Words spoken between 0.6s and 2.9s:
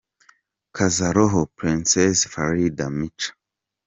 Kaza Roho– Princess Farida